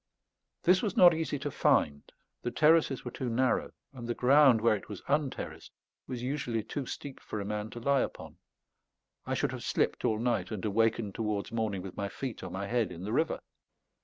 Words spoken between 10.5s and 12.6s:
awakened towards morning with my feet or